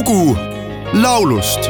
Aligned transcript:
lugu 0.00 0.36
laulust 0.92 1.60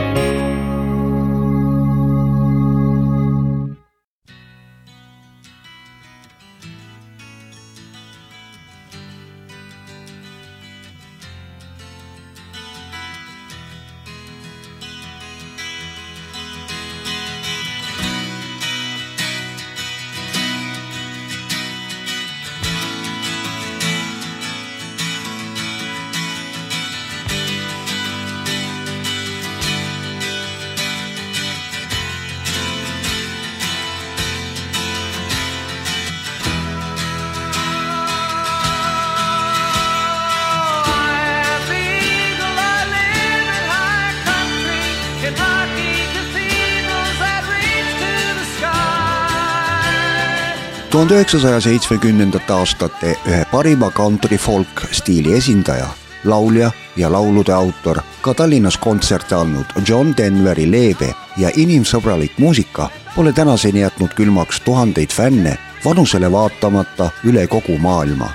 tuhande 50.91 51.15
üheksasaja 51.15 51.61
seitsmekümnendate 51.61 52.53
aastate 52.53 53.13
ühe 53.27 53.45
parima 53.53 53.91
country 53.91 54.37
folk 54.37 54.81
stiili 54.91 55.37
esindaja, 55.37 55.87
laulja 56.25 56.71
ja 56.97 57.13
laulude 57.13 57.55
autor, 57.55 58.01
ka 58.23 58.35
Tallinnas 58.35 58.77
kontserte 58.77 59.37
andnud 59.37 59.71
John 59.87 60.11
Denveri 60.19 60.67
leebe 60.73 61.13
ja 61.37 61.51
inimsõbralik 61.55 62.39
muusika 62.39 62.89
pole 63.15 63.33
tänaseni 63.33 63.85
jätnud 63.85 64.15
külmaks 64.19 64.61
tuhandeid 64.67 65.15
fänne 65.15 65.57
vanusele 65.85 66.33
vaatamata 66.33 67.11
üle 67.25 67.47
kogu 67.47 67.79
maailma. 67.79 68.33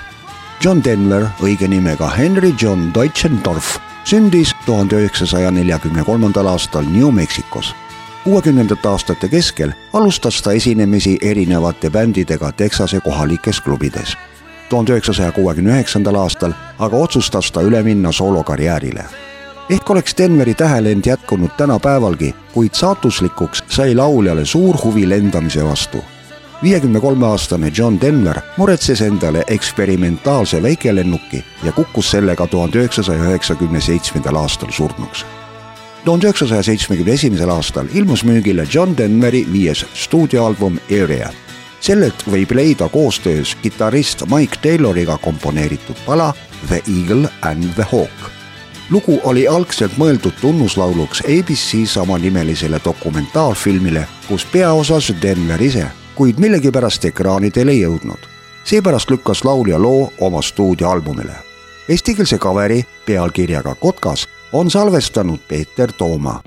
John 0.64 0.84
Denver, 0.84 1.28
õige 1.44 1.68
nimega 1.68 2.08
Henry 2.08 2.54
John 2.62 2.88
Deutschendorf, 2.94 3.76
sündis 4.04 4.54
tuhande 4.66 4.96
üheksasaja 5.02 5.50
neljakümne 5.50 6.04
kolmandal 6.04 6.48
aastal 6.56 6.88
New 6.88 7.12
Mexicos 7.12 7.74
kuuekümnendate 8.26 8.88
aastate 8.88 9.28
keskel 9.28 9.70
alustas 9.92 10.42
ta 10.42 10.52
esinemisi 10.52 11.18
erinevate 11.22 11.90
bändidega 11.90 12.52
Texase 12.52 13.00
kohalikes 13.00 13.60
klubides. 13.60 14.16
tuhande 14.70 14.92
üheksasaja 14.92 15.32
kuuekümne 15.32 15.70
üheksandal 15.70 16.14
aastal 16.14 16.52
aga 16.78 16.96
otsustas 16.96 17.52
ta 17.52 17.62
üle 17.62 17.82
minna 17.82 18.12
soolokarjäärile. 18.12 19.04
ehk 19.70 19.90
oleks 19.90 20.18
Denveri 20.18 20.54
tähelend 20.54 21.06
jätkunud 21.06 21.50
tänapäevalgi, 21.56 22.34
kuid 22.54 22.74
saatuslikuks 22.74 23.62
sai 23.68 23.94
lauljale 23.94 24.44
suur 24.44 24.76
huvi 24.84 25.08
lendamise 25.08 25.64
vastu 25.64 26.04
viiekümne 26.62 27.00
kolme 27.00 27.26
aastane 27.26 27.72
John 27.78 28.00
Denver 28.00 28.40
muretses 28.56 29.02
endale 29.02 29.44
eksperimentaalse 29.46 30.62
väikelennuki 30.62 31.44
ja 31.64 31.72
kukkus 31.72 32.10
sellega 32.10 32.46
tuhande 32.46 32.78
üheksasaja 32.78 33.22
üheksakümne 33.22 33.80
seitsmendal 33.80 34.34
aastal 34.34 34.70
surnuks 34.70 35.26
tuhande 36.06 36.26
üheksasaja 36.26 36.62
seitsmekümne 36.62 37.12
esimesel 37.12 37.50
aastal 37.50 37.86
ilmus 37.94 38.24
müügile 38.24 38.66
John 38.72 38.98
Denveri 38.98 39.46
viies 39.52 39.84
stuudioalbum 39.94 40.78
Area. 41.02 41.30
sellelt 41.80 42.22
võib 42.26 42.50
leida 42.54 42.88
koostöös 42.88 43.56
kitarrist 43.62 44.22
Mike 44.30 44.56
Tayloriga 44.62 45.18
komponeeritud 45.18 45.96
pala 46.06 46.34
The 46.68 46.82
Eagle 46.98 47.28
and 47.42 47.64
the 47.74 47.82
Hawk. 47.92 48.30
lugu 48.90 49.20
oli 49.24 49.48
algselt 49.48 49.98
mõeldud 49.98 50.38
tunnuslauluks 50.40 51.20
ABC 51.20 51.88
samanimelisele 51.88 52.80
dokumentaalfilmile, 52.84 54.06
kus 54.28 54.46
peaosas 54.52 55.12
Denver 55.22 55.62
ise, 55.62 55.86
kuid 56.14 56.38
millegipärast 56.38 57.04
ekraanidele 57.04 57.70
ei 57.70 57.80
jõudnud. 57.80 58.28
seepärast 58.64 59.10
lükkas 59.10 59.44
laulja 59.44 59.78
loo 59.78 60.12
oma 60.20 60.42
stuudioalbumile. 60.42 61.45
Eestikeelse 61.88 62.38
kaveri 62.38 62.84
pealkirjaga 63.06 63.74
Kotkas 63.74 64.28
on 64.52 64.70
salvestanud 64.70 65.38
Peeter 65.48 65.92
Tooma 65.92 66.40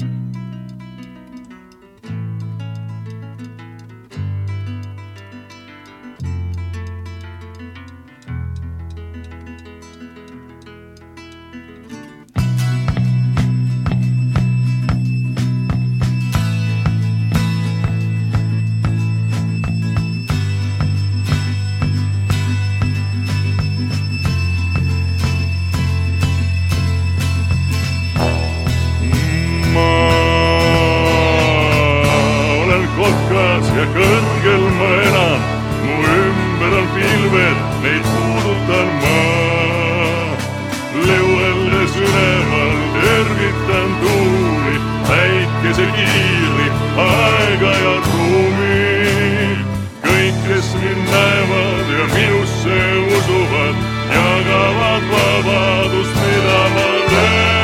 päikesekiiri, 46.00 46.72
aega 46.98 47.72
ja 47.84 47.96
ruumi. 48.06 49.58
kõik, 50.04 50.36
kes 50.48 50.74
mind 50.82 51.04
näevad 51.12 51.88
ja 51.98 52.06
minusse 52.14 52.80
usuvad, 53.18 53.76
jagavad 54.14 55.04
vabadust, 55.12 56.16
mida 56.16 56.62
ma 56.76 56.88
teen. 57.10 57.60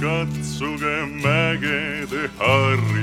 katsuge 0.00 0.96
mägede 1.22 2.28
harju, 2.38 2.95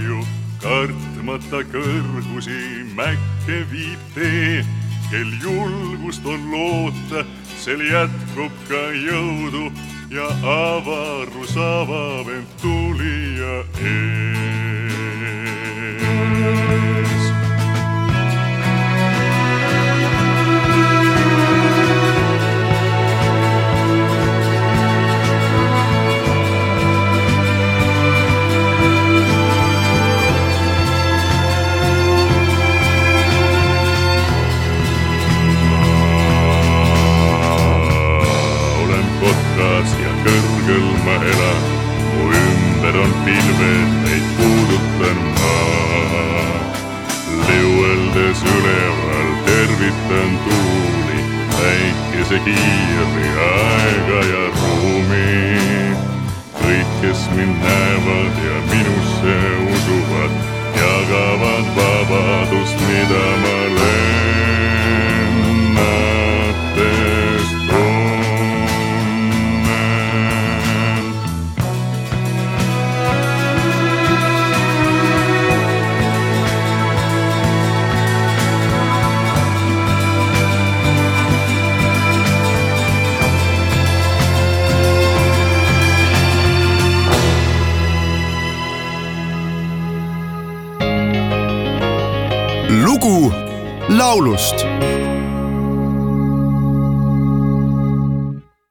kartmata 1.23 1.63
kõrgusi 1.71 2.83
mäkke 2.95 3.63
viib 3.71 3.99
tee. 4.13 4.65
kel 5.11 5.29
julgust 5.43 6.25
on 6.25 6.51
loota, 6.51 7.23
sel 7.59 7.79
jätkub 7.79 8.51
ka 8.67 8.91
jõudu 8.91 9.71
ja 10.09 10.27
avarus 10.43 11.55
avab 11.55 12.27
end 12.27 12.47
tulija 12.61 13.63
ees. 13.79 14.32
Päikesekiiri, 52.23 53.27
aega 53.39 54.19
ja 54.31 54.43
ruumi. 54.55 55.53
kõik, 56.53 56.87
kes 57.01 57.29
mind 57.35 57.59
näevad 57.59 58.37
ja 58.45 58.57
minusse 58.71 59.35
usuvad, 59.73 60.31
jagavad 60.75 61.67
vabadust, 61.75 62.79
mida 62.87 63.32
lugu 92.73 93.33
laulust 93.89 94.65